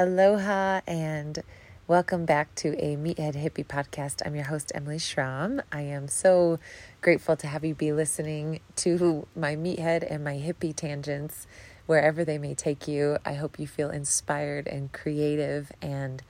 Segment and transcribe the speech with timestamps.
[0.00, 1.42] Aloha and
[1.88, 4.24] welcome back to a Meathead Hippie podcast.
[4.24, 5.60] I'm your host, Emily Schramm.
[5.72, 6.60] I am so
[7.00, 11.48] grateful to have you be listening to my meathead and my hippie tangents
[11.86, 13.18] wherever they may take you.
[13.24, 16.22] I hope you feel inspired and creative and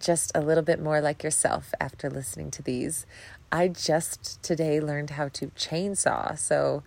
[0.00, 3.06] just a little bit more like yourself after listening to these.
[3.52, 6.82] I just today learned how to chainsaw, so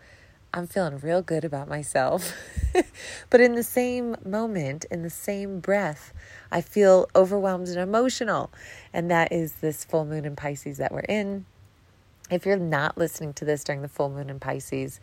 [0.56, 2.32] I'm feeling real good about myself.
[3.32, 6.14] but in the same moment, in the same breath,
[6.52, 8.52] I feel overwhelmed and emotional.
[8.94, 11.46] And that is this full moon in Pisces that we're in.
[12.30, 15.00] If you're not listening to this during the full moon in Pisces,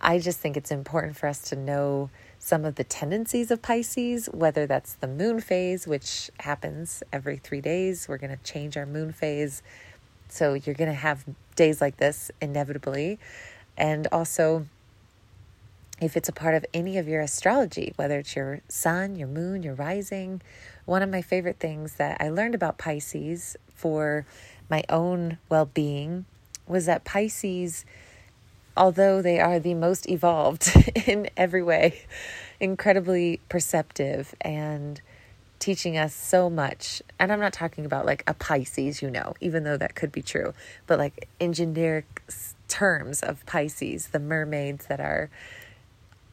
[0.00, 4.26] I just think it's important for us to know some of the tendencies of Pisces,
[4.26, 8.08] whether that's the moon phase, which happens every three days.
[8.08, 9.64] We're going to change our moon phase.
[10.28, 11.24] So you're going to have
[11.56, 13.18] days like this inevitably.
[13.76, 14.66] And also,
[16.02, 19.62] if it's a part of any of your astrology, whether it's your sun, your moon,
[19.62, 20.42] your rising.
[20.84, 24.26] One of my favorite things that I learned about Pisces for
[24.68, 26.24] my own well being
[26.66, 27.84] was that Pisces,
[28.76, 30.72] although they are the most evolved
[31.06, 32.00] in every way,
[32.58, 35.00] incredibly perceptive and
[35.60, 37.00] teaching us so much.
[37.20, 40.22] And I'm not talking about like a Pisces, you know, even though that could be
[40.22, 40.52] true,
[40.88, 42.24] but like in generic
[42.66, 45.30] terms of Pisces, the mermaids that are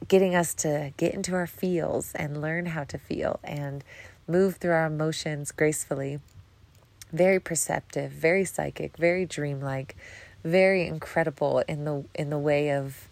[0.08, 3.84] getting us to get into our feels and learn how to feel and
[4.28, 6.20] move through our emotions gracefully.
[7.12, 9.96] Very perceptive, very psychic, very dreamlike,
[10.44, 13.10] very incredible in the in the way of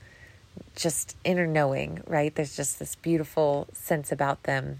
[0.75, 2.33] just inner knowing, right?
[2.33, 4.79] There's just this beautiful sense about them,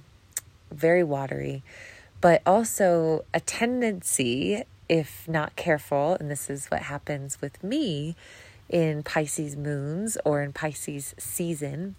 [0.71, 1.63] very watery,
[2.21, 8.15] but also a tendency, if not careful, and this is what happens with me
[8.69, 11.95] in Pisces moons or in Pisces season,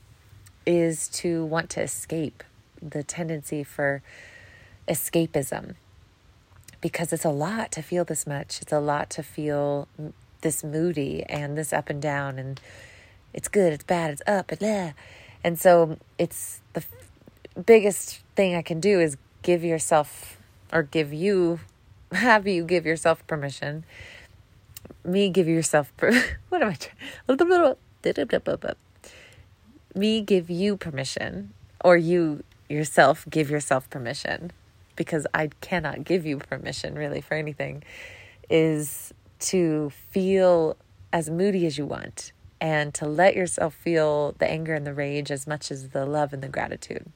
[0.66, 2.44] is to want to escape,
[2.83, 4.02] the tendency for
[4.86, 5.75] escapism.
[6.80, 8.60] Because it's a lot to feel this much.
[8.60, 9.88] It's a lot to feel
[10.42, 12.60] this moody and this up and down, and
[13.32, 14.69] it's good, it's bad, it's up, and blah.
[14.69, 14.93] Eh.
[15.43, 20.38] And so it's the f- biggest thing I can do is give yourself,
[20.72, 21.60] or give you,
[22.12, 23.84] have you give yourself permission.
[25.05, 25.93] Me give yourself,
[26.49, 26.97] what am I trying?
[29.94, 31.53] me give you permission,
[31.84, 34.50] or you yourself give yourself permission,
[34.97, 37.83] because I cannot give you permission really for anything,
[38.50, 40.77] is to feel
[41.12, 45.31] as moody as you want and to let yourself feel the anger and the rage
[45.31, 47.06] as much as the love and the gratitude.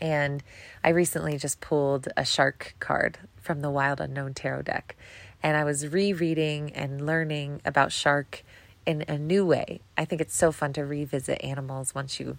[0.00, 0.42] And
[0.84, 4.96] I recently just pulled a shark card from the Wild Unknown Tarot deck.
[5.42, 8.44] And I was rereading and learning about shark
[8.86, 9.80] in a new way.
[9.96, 12.38] I think it's so fun to revisit animals once you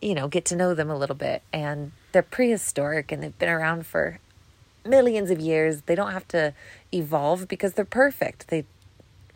[0.00, 3.50] you know, get to know them a little bit and they're prehistoric and they've been
[3.50, 4.18] around for
[4.84, 5.82] millions of years.
[5.82, 6.54] They don't have to
[6.92, 8.48] evolve because they're perfect.
[8.48, 8.64] They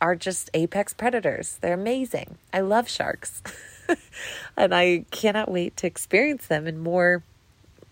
[0.00, 1.58] are just apex predators.
[1.60, 2.38] They're amazing.
[2.52, 3.42] I love sharks.
[4.56, 7.22] and I cannot wait to experience them in more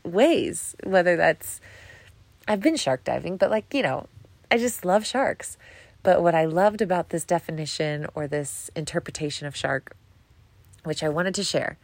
[0.03, 1.61] ways, whether that's
[2.49, 4.07] I've been shark diving, but like, you know,
[4.53, 5.57] I just love sharks.
[6.03, 9.97] But what I loved about this definition or this interpretation of shark,
[10.85, 11.79] which I wanted to share,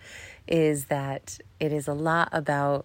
[0.47, 2.85] is that it is a lot about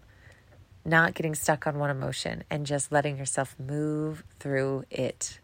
[0.86, 5.42] not getting stuck on one emotion and just letting yourself move through it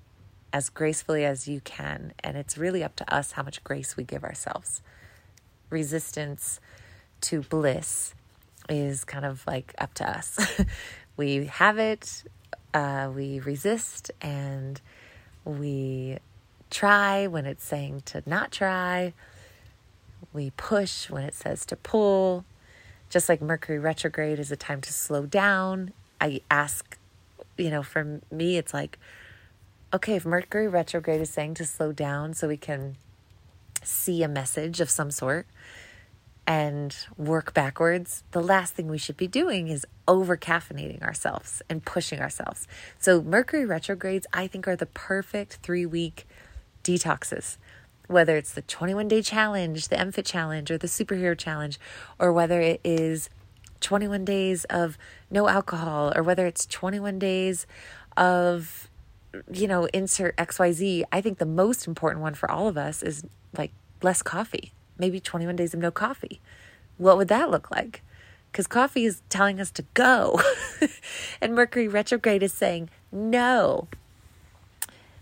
[0.53, 2.13] as gracefully as you can.
[2.23, 4.81] And it's really up to us how much grace we give ourselves.
[5.69, 6.61] Resistance
[7.21, 8.13] to bliss
[8.69, 10.37] is kind of like up to us.
[11.17, 12.23] we have it,
[12.73, 14.79] uh, we resist, and
[15.45, 16.19] we
[16.69, 19.13] try when it's saying to not try.
[20.33, 22.45] We push when it says to pull.
[23.09, 25.93] Just like Mercury retrograde is a time to slow down.
[26.21, 26.97] I ask,
[27.57, 28.99] you know, for me, it's like,
[29.93, 32.97] okay, if Mercury retrograde is saying to slow down so we can
[33.83, 35.47] see a message of some sort,
[36.49, 41.85] and work backwards, the last thing we should be doing is over caffeinating ourselves and
[41.85, 42.67] pushing ourselves.
[42.97, 46.25] So, Mercury retrogrades, I think, are the perfect three week
[46.83, 47.57] detoxes.
[48.07, 51.79] Whether it's the 21 day challenge, the MFIT challenge, or the superhero challenge,
[52.17, 53.29] or whether it is
[53.81, 54.97] 21 days of
[55.29, 57.67] no alcohol, or whether it's 21 days
[58.17, 58.89] of,
[59.53, 63.23] you know, insert XYZ, I think the most important one for all of us is
[63.55, 66.39] like less coffee maybe 21 days of no coffee.
[66.97, 68.03] What would that look like?
[68.51, 70.41] Because coffee is telling us to go,
[71.41, 73.87] and Mercury retrograde is saying no.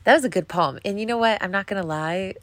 [0.06, 0.80] That was a good poem.
[0.86, 1.42] And you know what?
[1.44, 2.36] I'm not going to lie.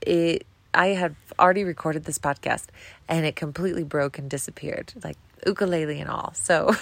[0.00, 0.44] It
[0.74, 2.66] I had already recorded this podcast
[3.08, 4.92] and it completely broke and disappeared.
[5.02, 5.16] Like
[5.46, 6.32] ukulele and all.
[6.34, 6.74] So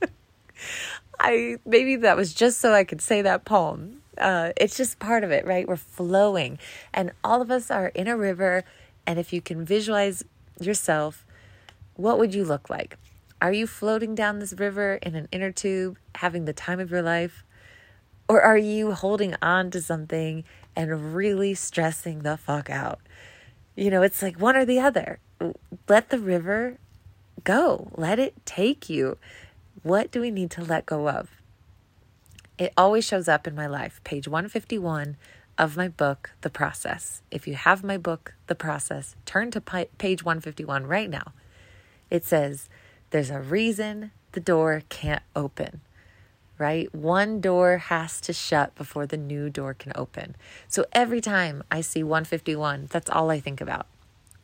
[1.20, 4.02] I maybe that was just so I could say that poem.
[4.18, 5.68] Uh, it's just part of it, right?
[5.68, 6.58] We're flowing,
[6.92, 8.64] and all of us are in a river.
[9.06, 10.24] And if you can visualize
[10.60, 11.24] yourself,
[11.94, 12.96] what would you look like?
[13.40, 17.02] Are you floating down this river in an inner tube, having the time of your
[17.02, 17.44] life?
[18.28, 22.98] Or are you holding on to something and really stressing the fuck out?
[23.76, 25.18] You know, it's like one or the other.
[25.88, 26.78] Let the river
[27.44, 29.18] go, let it take you.
[29.82, 31.30] What do we need to let go of?
[32.58, 35.16] It always shows up in my life, page 151
[35.58, 37.22] of my book, The Process.
[37.30, 41.32] If you have my book, The Process, turn to page 151 right now.
[42.10, 42.68] It says,
[43.10, 45.80] There's a reason the door can't open
[46.58, 46.94] right?
[46.94, 50.36] One door has to shut before the new door can open.
[50.68, 53.86] So every time I see 151, that's all I think about.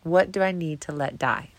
[0.03, 1.51] What do I need to let die?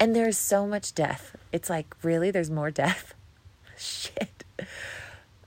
[0.00, 1.36] And there's so much death.
[1.52, 2.30] It's like, really?
[2.30, 3.14] There's more death?
[3.78, 4.33] Shit.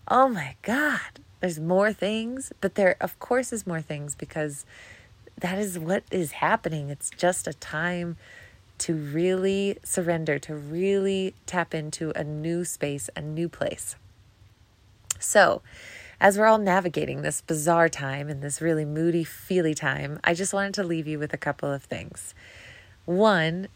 [0.08, 1.20] Oh my God.
[1.42, 4.66] There's more things, but there, of course, is more things because
[5.38, 6.90] that is what is happening.
[6.90, 8.18] It's just a time
[8.80, 13.96] to really surrender, to really tap into a new space, a new place.
[15.20, 15.62] So,
[16.20, 20.54] as we're all navigating this bizarre time and this really moody, feely time, I just
[20.54, 22.34] wanted to leave you with a couple of things.
[23.06, 23.68] One,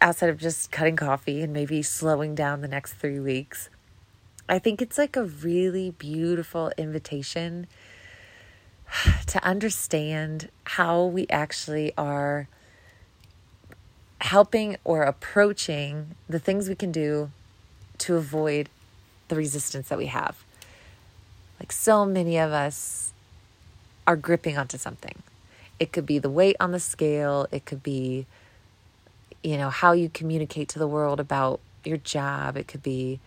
[0.00, 3.70] outside of just cutting coffee and maybe slowing down the next three weeks,
[4.50, 7.68] I think it's like a really beautiful invitation
[9.28, 12.48] to understand how we actually are
[14.20, 17.30] helping or approaching the things we can do
[17.98, 18.68] to avoid
[19.28, 20.42] the resistance that we have.
[21.60, 23.12] Like so many of us
[24.04, 25.22] are gripping onto something.
[25.78, 28.26] It could be the weight on the scale, it could be,
[29.44, 33.20] you know, how you communicate to the world about your job, it could be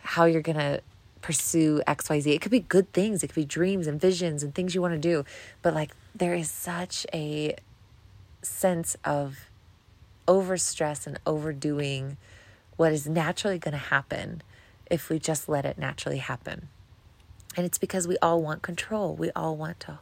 [0.00, 0.80] how you're going to
[1.20, 2.34] pursue XYZ.
[2.34, 4.94] It could be good things, it could be dreams and visions and things you want
[4.94, 5.24] to do.
[5.62, 7.56] But like, there is such a
[8.42, 9.48] sense of
[10.26, 12.16] overstress and overdoing
[12.76, 14.42] what is naturally going to happen
[14.90, 16.68] if we just let it naturally happen.
[17.56, 19.14] And it's because we all want control.
[19.14, 19.98] We all want to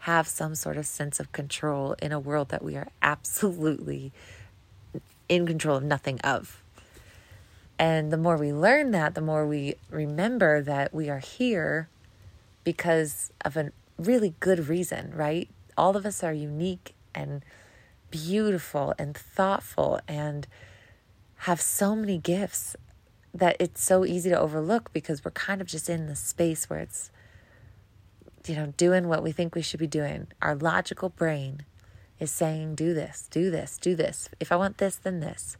[0.00, 4.12] have some sort of sense of control in a world that we are absolutely
[5.28, 6.59] in control of nothing of.
[7.80, 11.88] And the more we learn that, the more we remember that we are here
[12.62, 15.48] because of a really good reason, right?
[15.78, 17.42] All of us are unique and
[18.10, 20.46] beautiful and thoughtful and
[21.46, 22.76] have so many gifts
[23.32, 26.80] that it's so easy to overlook because we're kind of just in the space where
[26.80, 27.10] it's
[28.46, 30.26] you know doing what we think we should be doing.
[30.42, 31.64] Our logical brain
[32.18, 34.28] is saying do this do this do this.
[34.38, 35.56] If i want this then this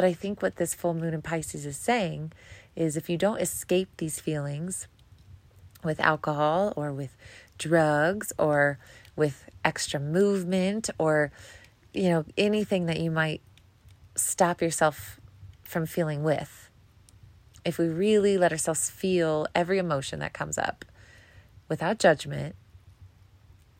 [0.00, 2.32] but i think what this full moon in pisces is saying
[2.74, 4.88] is if you don't escape these feelings
[5.84, 7.14] with alcohol or with
[7.58, 8.78] drugs or
[9.14, 11.30] with extra movement or
[11.92, 13.42] you know anything that you might
[14.14, 15.20] stop yourself
[15.62, 16.70] from feeling with
[17.64, 20.84] if we really let ourselves feel every emotion that comes up
[21.68, 22.56] without judgment,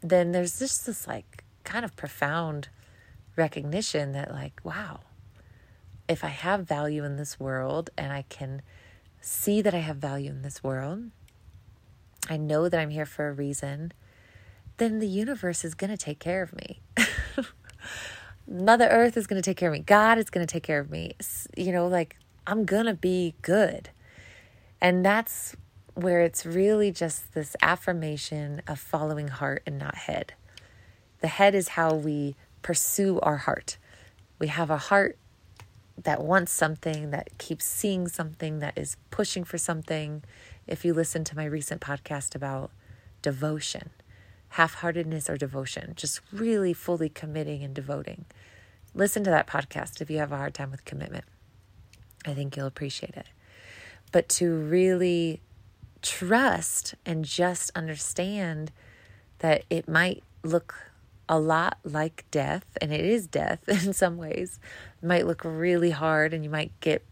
[0.03, 2.69] then there's just this like kind of profound
[3.37, 5.01] recognition that, like, wow,
[6.11, 8.63] if I have value in this world and I can
[9.21, 11.05] see that I have value in this world,
[12.29, 13.93] I know that I'm here for a reason,
[14.79, 16.81] then the universe is going to take care of me.
[18.49, 19.79] Mother Earth is going to take care of me.
[19.79, 21.15] God is going to take care of me.
[21.57, 23.91] You know, like I'm going to be good.
[24.81, 25.55] And that's
[25.95, 30.35] where it's really just this affirmation of following heart and not head.
[31.21, 33.77] The head is how we pursue our heart.
[34.41, 35.17] We have a heart
[36.05, 40.23] that wants something, that keeps seeing something, that is pushing for something.
[40.67, 42.71] If you listen to my recent podcast about
[43.23, 43.91] devotion,
[44.51, 48.25] half heartedness or devotion, just really fully committing and devoting,
[48.95, 51.25] listen to that podcast if you have a hard time with commitment.
[52.27, 53.27] I think you'll appreciate it.
[54.13, 55.41] But to really
[56.03, 58.73] trust and just understand
[59.39, 60.90] that it might look
[61.31, 64.61] a lot like death, and it is death in some ways.
[65.03, 67.03] It might look really hard and you might get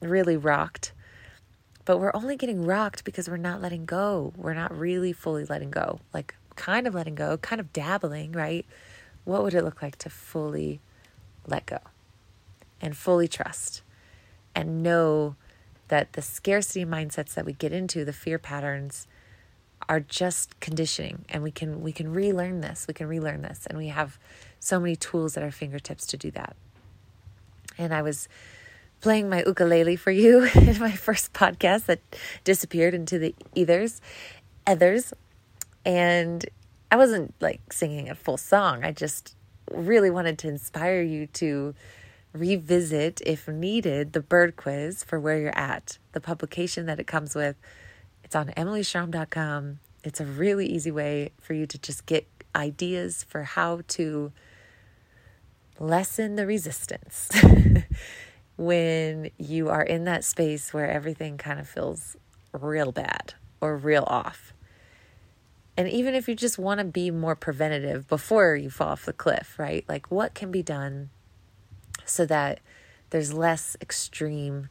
[0.00, 0.92] really rocked.
[1.84, 4.32] But we're only getting rocked because we're not letting go.
[4.36, 6.00] We're not really fully letting go.
[6.12, 8.66] Like, kind of letting go, kind of dabbling, right?
[9.24, 10.80] What would it look like to fully
[11.46, 11.78] let go
[12.80, 13.82] and fully trust?
[14.54, 15.36] and know
[15.88, 19.06] that the scarcity mindsets that we get into, the fear patterns,
[19.88, 23.76] are just conditioning and we can we can relearn this we can relearn this and
[23.76, 24.18] we have
[24.60, 26.56] so many tools at our fingertips to do that
[27.78, 28.28] and i was
[29.02, 32.00] playing my ukulele for you in my first podcast that
[32.44, 34.00] disappeared into the ethers,
[34.66, 35.12] ethers.
[35.84, 36.46] And
[36.90, 38.84] I wasn't like singing a full song.
[38.84, 39.36] I just
[39.70, 41.74] really wanted to inspire you to
[42.32, 47.34] revisit, if needed, the bird quiz for where you're at, the publication that it comes
[47.34, 47.56] with.
[48.32, 49.80] It's on emilyschramm.com.
[50.04, 54.32] It's a really easy way for you to just get ideas for how to
[55.78, 57.30] lessen the resistance
[58.56, 62.16] when you are in that space where everything kind of feels
[62.58, 64.54] real bad or real off.
[65.76, 69.12] And even if you just want to be more preventative before you fall off the
[69.12, 69.84] cliff, right?
[69.86, 71.10] Like, what can be done
[72.06, 72.60] so that
[73.10, 74.70] there's less extreme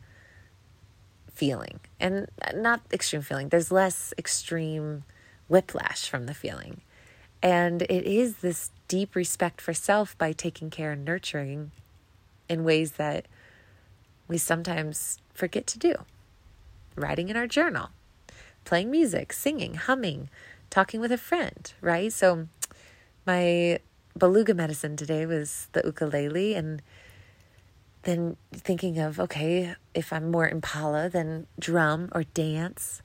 [1.41, 1.79] feeling?
[2.00, 5.05] And uh, not extreme feeling, there's less extreme
[5.48, 6.81] whiplash from the feeling.
[7.41, 11.71] And it is this deep respect for self by taking care and nurturing
[12.48, 13.25] in ways that
[14.27, 15.95] we sometimes forget to do.
[16.95, 17.89] Writing in our journal,
[18.63, 20.29] playing music, singing, humming,
[20.69, 22.13] talking with a friend, right?
[22.13, 22.48] So,
[23.25, 23.79] my
[24.15, 26.83] beluga medicine today was the ukulele, and
[28.03, 33.01] then thinking of, okay, if I'm more impala, then drum or dance,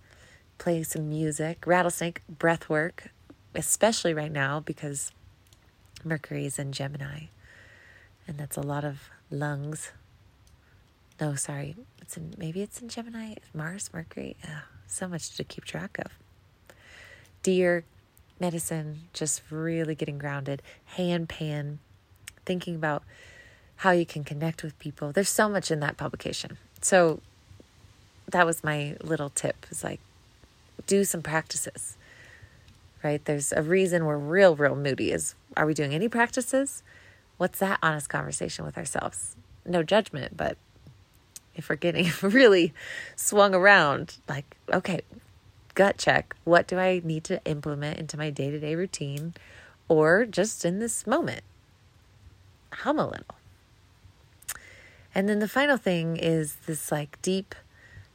[0.59, 3.09] play some music, rattlesnake, breath work,
[3.55, 5.13] especially right now because
[6.05, 7.27] Mercury is in Gemini,
[8.27, 9.93] and that's a lot of lungs
[11.21, 11.77] no, sorry.
[12.03, 14.37] It's in maybe it's in Gemini, Mars, Mercury.
[14.47, 16.13] Oh, so much to keep track of.
[17.43, 17.85] Deer,
[18.39, 20.63] medicine, just really getting grounded.
[20.85, 21.79] Hand pan,
[22.45, 23.03] thinking about
[23.77, 25.13] how you can connect with people.
[25.13, 26.59] There's so much in that publication.
[26.81, 27.21] So
[28.29, 29.67] that was my little tip.
[29.71, 30.01] Is like
[30.87, 31.97] do some practices.
[33.03, 33.25] Right?
[33.25, 35.13] There's a reason we're real, real moody.
[35.13, 36.83] Is are we doing any practices?
[37.37, 39.37] What's that honest conversation with ourselves?
[39.65, 40.57] No judgment, but
[41.55, 42.73] if we're getting really
[43.15, 45.01] swung around, like, okay,
[45.75, 46.35] gut check.
[46.45, 49.35] What do I need to implement into my day to day routine
[49.89, 51.43] or just in this moment?
[52.73, 53.37] Hum a little.
[55.17, 57.55] And then the final thing is this like deep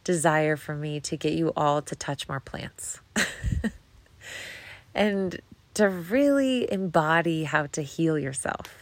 [0.03, 2.99] desire for me to get you all to touch more plants
[4.95, 5.41] and
[5.73, 8.81] to really embody how to heal yourself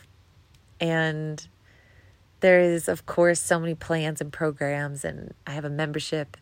[0.80, 1.48] and
[2.40, 6.38] there is, of course, so many plans and programs, and I have a membership,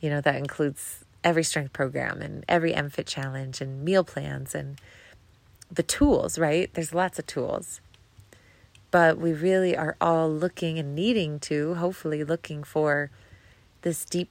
[0.00, 4.80] you know, that includes every strength program and every MFit challenge and meal plans and
[5.70, 6.72] the tools, right?
[6.72, 7.80] There's lots of tools.
[8.96, 13.10] But we really are all looking and needing to, hopefully, looking for
[13.82, 14.30] this deep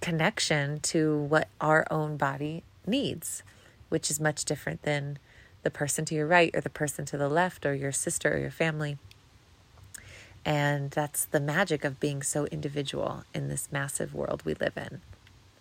[0.00, 3.42] connection to what our own body needs,
[3.88, 5.18] which is much different than
[5.64, 8.38] the person to your right or the person to the left or your sister or
[8.38, 8.96] your family.
[10.44, 15.00] And that's the magic of being so individual in this massive world we live in,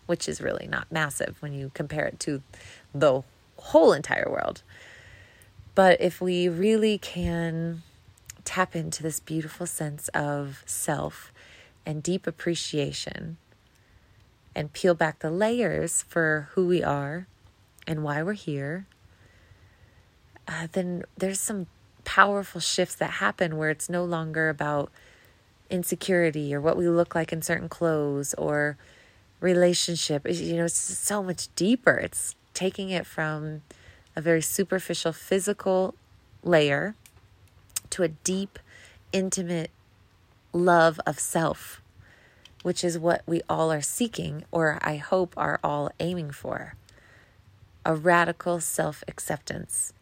[0.05, 2.43] which is really not massive when you compare it to
[2.93, 3.23] the
[3.57, 4.61] whole entire world.
[5.73, 7.81] But if we really can
[8.49, 11.31] tap into this beautiful sense of self
[11.85, 13.37] and deep appreciation
[14.55, 17.27] and peel back the layers for who we are
[17.85, 18.87] and why we're here,
[20.47, 21.67] uh, then there's some
[22.05, 24.91] powerful shifts that happen where it's no longer about
[25.69, 28.77] insecurity or what we look like in certain clothes or
[29.41, 30.27] relationship.
[30.27, 31.97] You know, it's so much deeper.
[31.97, 33.61] It's taking it from
[34.15, 35.93] a very superficial physical
[36.43, 36.95] layer
[37.91, 38.59] to a deep,
[39.11, 39.71] intimate
[40.53, 41.81] love of self,
[42.63, 46.75] which is what we all are seeking, or I hope are all aiming for
[47.85, 49.93] a radical self acceptance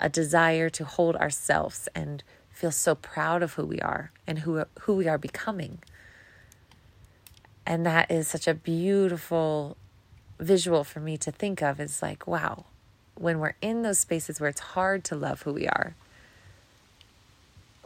[0.00, 4.64] a desire to hold ourselves and feel so proud of who we are and who,
[4.80, 5.78] who we are becoming.
[7.66, 9.76] And that is such a beautiful
[10.38, 12.64] visual for me to think of is like, wow,
[13.14, 15.94] when we're in those spaces where it's hard to love who we are,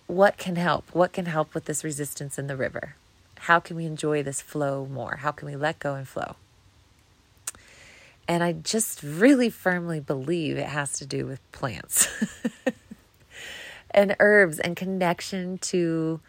[0.06, 0.94] what can help?
[0.94, 2.96] What can help with this resistance in the river?
[3.40, 5.16] How can we enjoy this flow more?
[5.16, 6.36] How can we let go and flow?
[8.26, 12.08] And I just really firmly believe it has to do with plants
[13.90, 16.20] and herbs and connection to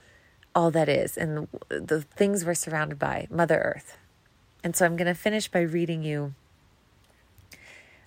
[0.54, 3.98] all that is and the things we're surrounded by, Mother Earth.
[4.64, 6.34] And so I'm going to finish by reading you.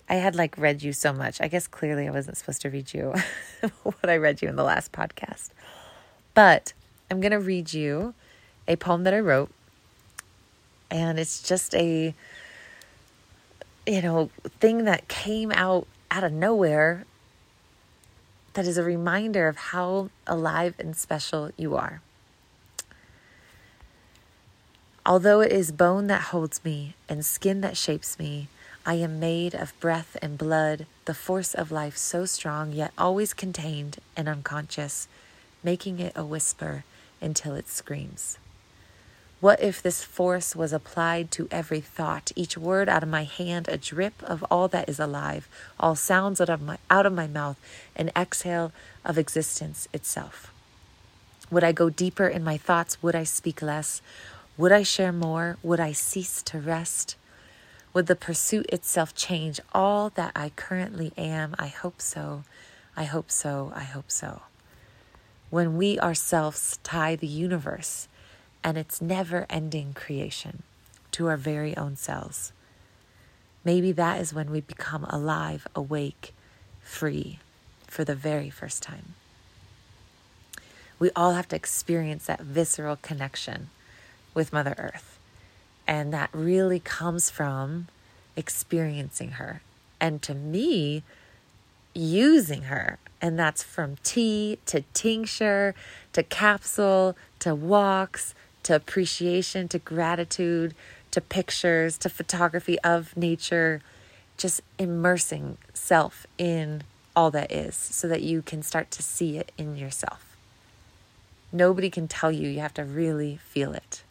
[0.09, 1.39] I had like read you so much.
[1.39, 3.13] I guess clearly I wasn't supposed to read you
[3.83, 5.49] what I read you in the last podcast.
[6.33, 6.73] But
[7.11, 8.13] I'm going to read you
[8.67, 9.51] a poem that I wrote.
[10.89, 12.15] And it's just a
[13.89, 17.05] you know, thing that came out out of nowhere
[18.53, 22.01] that is a reminder of how alive and special you are.
[25.05, 28.47] Although it is bone that holds me and skin that shapes me,
[28.89, 33.35] I am made of breath and blood, the force of life so strong, yet always
[33.35, 35.07] contained and unconscious,
[35.63, 36.85] making it a whisper
[37.21, 38.39] until it screams.
[39.41, 43.67] What if this force was applied to every thought, each word out of my hand
[43.67, 45.47] a drip of all that is alive,
[45.79, 47.59] all sounds out of my, out of my mouth,
[47.95, 48.71] an exhale
[49.05, 50.51] of existence itself?
[51.51, 53.03] Would I go deeper in my thoughts?
[53.03, 54.01] Would I speak less?
[54.57, 55.57] Would I share more?
[55.61, 57.17] Would I cease to rest?
[57.93, 61.55] Would the pursuit itself change all that I currently am?
[61.57, 62.43] I hope so.
[62.95, 63.71] I hope so.
[63.75, 64.41] I hope so.
[65.49, 68.07] When we ourselves tie the universe,
[68.63, 70.63] and its never ending creation
[71.11, 72.51] to our very own selves.
[73.63, 76.33] Maybe that is when we become alive, awake,
[76.81, 77.39] free
[77.87, 79.15] for the very first time.
[80.97, 83.69] We all have to experience that visceral connection
[84.33, 85.18] with Mother Earth.
[85.89, 87.87] And that really comes from
[88.35, 89.61] experiencing her.
[89.99, 91.03] And to me,
[91.95, 92.99] using her.
[93.21, 95.75] And that's from tea to tincture
[96.13, 100.75] to capsule to walks to appreciation, to gratitude,
[101.11, 103.81] to pictures, to photography of nature,
[104.37, 106.83] just immersing self in
[107.15, 110.37] all that is so that you can start to see it in yourself.
[111.51, 114.03] Nobody can tell you, you have to really feel it.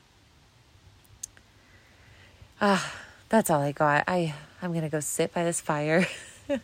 [2.61, 2.93] Ah,
[3.29, 4.03] that's all I got.
[4.09, 6.09] I I'm to go sit by this fire.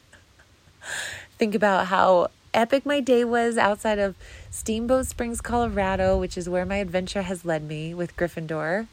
[1.38, 4.16] Think about how epic my day was outside of
[4.50, 8.88] Steamboat Springs, Colorado, which is where my adventure has led me with Gryffindor.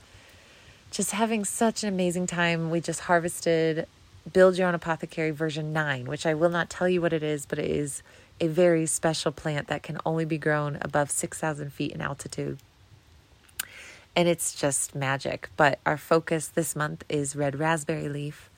[0.91, 2.69] Just having such an amazing time.
[2.69, 3.87] We just harvested
[4.31, 7.47] Build Your Own Apothecary version 9, which I will not tell you what it is,
[7.47, 8.03] but it is
[8.39, 12.59] a very special plant that can only be grown above 6,000 feet in altitude.
[14.15, 15.49] And it's just magic.
[15.55, 18.49] But our focus this month is red raspberry leaf,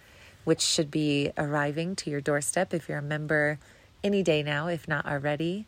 [0.44, 3.60] which should be arriving to your doorstep if you're a member
[4.04, 5.66] any day now, if not already,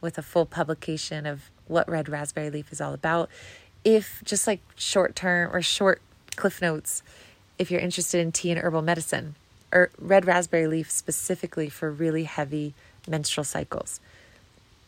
[0.00, 3.30] with a full publication of what Red Raspberry Leaf is all about.
[3.84, 6.02] If just like short term or short
[6.34, 7.02] cliff notes,
[7.58, 9.36] if you're interested in tea and herbal medicine,
[9.72, 12.74] or red raspberry leaf specifically for really heavy
[13.08, 14.00] menstrual cycles,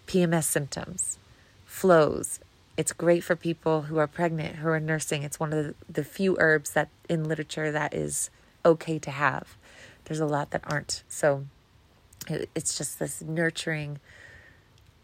[0.07, 1.19] PMS symptoms,
[1.67, 2.41] flows.
[2.79, 5.25] It's great for people who are pregnant, who are nursing.
[5.25, 8.31] It's one of the, few herbs that in literature that is
[8.65, 9.57] okay to have.
[10.05, 11.03] There's a lot that aren't.
[11.09, 11.47] So
[12.29, 13.99] it's just this nurturing.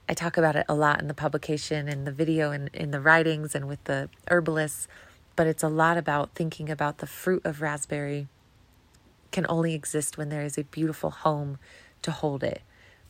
[0.08, 3.00] I talk about it a lot in the publication and the video and in the
[3.00, 4.86] writings and with the herbalists,
[5.34, 8.28] but it's a lot about thinking about the fruit of raspberry
[9.32, 11.58] can only exist when there is a beautiful home
[12.02, 12.62] to hold it.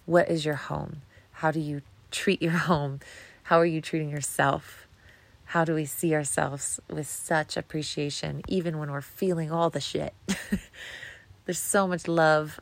[0.06, 1.02] What is your home?
[1.32, 3.00] How do you treat your home?
[3.44, 4.88] How are you treating yourself?
[5.44, 10.14] How do we see ourselves with such appreciation, even when we're feeling all the shit?
[11.44, 12.58] There's so much love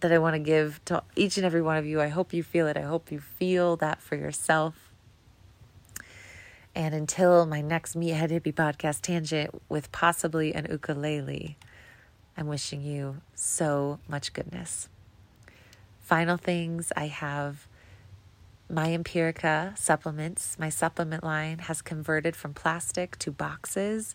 [0.00, 1.98] that I want to give to each and every one of you.
[1.98, 2.76] I hope you feel it.
[2.76, 4.92] I hope you feel that for yourself.
[6.74, 11.56] And until my next Meathead Hippie podcast tangent with possibly an ukulele,
[12.36, 14.90] I'm wishing you so much goodness.
[16.00, 17.66] Final things I have
[18.70, 20.58] my Empirica supplements.
[20.58, 24.14] My supplement line has converted from plastic to boxes,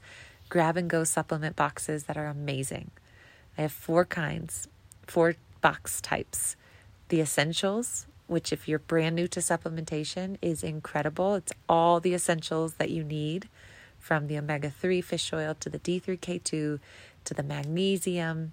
[0.50, 2.92] grab and go supplement boxes that are amazing.
[3.58, 4.68] I have four kinds,
[5.08, 6.56] four box types.
[7.10, 11.36] The essentials, which, if you're brand new to supplementation, is incredible.
[11.36, 13.50] It's all the essentials that you need
[14.00, 16.80] from the omega 3 fish oil to the D3K2
[17.26, 18.52] to the magnesium,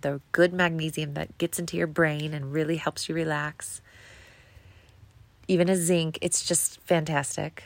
[0.00, 3.80] the good magnesium that gets into your brain and really helps you relax.
[5.48, 7.64] Even a zinc, it's just fantastic.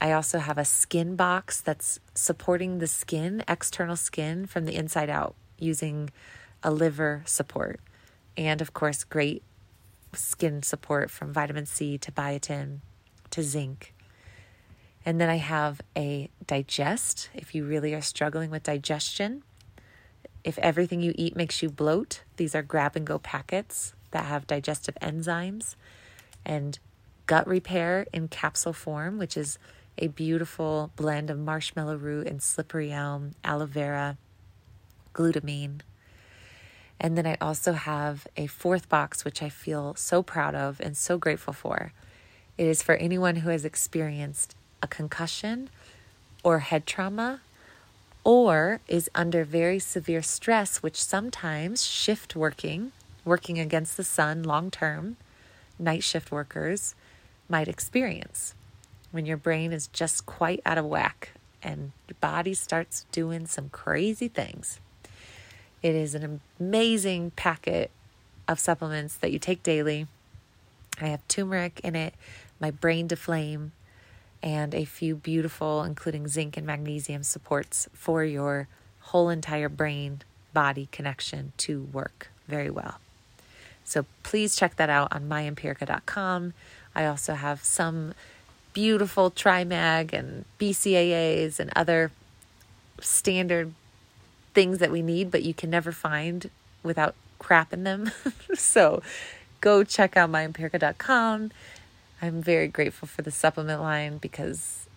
[0.00, 5.10] I also have a skin box that's supporting the skin, external skin from the inside
[5.10, 6.10] out using
[6.62, 7.80] a liver support,
[8.36, 9.42] and of course, great
[10.14, 12.78] skin support from vitamin C to biotin
[13.30, 13.94] to zinc.
[15.04, 19.42] And then I have a digest if you really are struggling with digestion.
[20.44, 24.46] If everything you eat makes you bloat, these are grab and go packets that have
[24.46, 25.74] digestive enzymes
[26.44, 26.78] and
[27.28, 29.58] gut repair in capsule form, which is
[29.98, 34.16] a beautiful blend of marshmallow root and slippery elm, aloe vera,
[35.14, 35.80] glutamine,
[36.98, 40.96] and then I also have a fourth box, which I feel so proud of and
[40.96, 41.92] so grateful for.
[42.56, 45.70] It is for anyone who has experienced a concussion
[46.42, 47.40] or head trauma
[48.24, 52.90] or is under very severe stress, which sometimes shift working,
[53.24, 55.16] working against the sun long term,
[55.78, 56.94] night shift workers
[57.48, 58.54] might experience
[59.10, 61.30] when your brain is just quite out of whack
[61.62, 64.80] and your body starts doing some crazy things.
[65.82, 67.90] It is an amazing packet
[68.46, 70.06] of supplements that you take daily.
[71.00, 72.14] I have turmeric in it,
[72.60, 73.72] my brain to flame,
[74.42, 78.68] and a few beautiful, including zinc and magnesium supports for your
[79.00, 82.98] whole entire brain body connection to work very well.
[83.84, 86.52] So please check that out on myempirica.com.
[86.98, 88.12] I also have some
[88.72, 92.10] beautiful TriMag and BCAAs and other
[93.00, 93.72] standard
[94.52, 96.50] things that we need, but you can never find
[96.82, 98.10] without crap in them.
[98.54, 99.00] so
[99.60, 101.52] go check out myempirica.com.
[102.20, 104.88] I'm very grateful for the supplement line because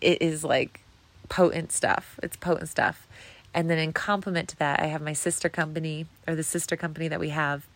[0.00, 0.80] it is like
[1.28, 2.18] potent stuff.
[2.24, 3.06] It's potent stuff.
[3.54, 7.06] And then in complement to that, I have my sister company or the sister company
[7.06, 7.68] that we have,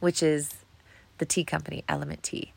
[0.00, 0.64] which is
[1.18, 2.52] the tea company, Element Tea.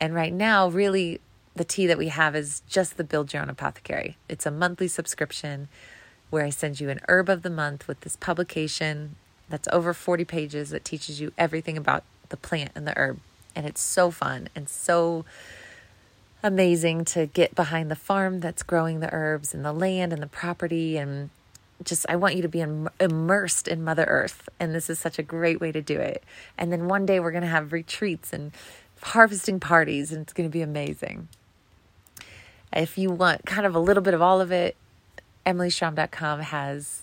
[0.00, 1.20] And right now, really,
[1.54, 4.16] the tea that we have is just the Build Your Own Apothecary.
[4.28, 5.68] It's a monthly subscription
[6.30, 9.16] where I send you an herb of the month with this publication
[9.48, 13.18] that's over 40 pages that teaches you everything about the plant and the herb.
[13.54, 15.24] And it's so fun and so
[16.42, 20.28] amazing to get behind the farm that's growing the herbs and the land and the
[20.28, 21.30] property and
[21.84, 22.64] just I want you to be
[23.00, 26.22] immersed in Mother Earth, and this is such a great way to do it.
[26.58, 28.52] And then one day we're to have retreats and
[29.02, 31.28] harvesting parties, and it's to be amazing.
[32.72, 34.76] If you want kind of a little bit of all of it,
[35.46, 37.02] emilyschramm.com has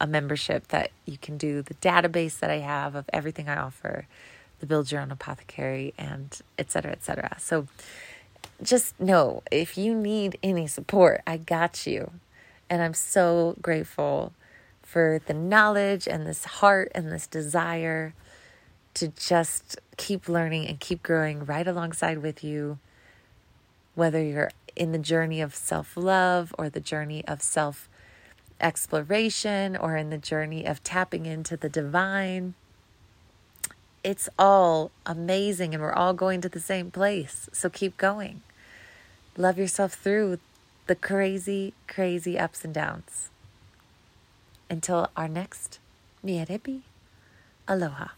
[0.00, 4.06] a membership that you can do the database that I have of everything I offer,
[4.60, 7.36] the build your own apothecary, and et cetera, et cetera.
[7.38, 7.66] So
[8.62, 12.12] just know if you need any support, I got you.
[12.72, 14.32] And I'm so grateful
[14.80, 18.14] for the knowledge and this heart and this desire
[18.94, 22.78] to just keep learning and keep growing right alongside with you,
[23.94, 27.90] whether you're in the journey of self love or the journey of self
[28.58, 32.54] exploration or in the journey of tapping into the divine.
[34.02, 37.50] It's all amazing and we're all going to the same place.
[37.52, 38.40] So keep going.
[39.36, 40.38] Love yourself through
[40.86, 43.30] the crazy, crazy ups and downs.
[44.68, 45.78] Until our next
[46.22, 46.46] Mia
[47.68, 48.08] Aloha.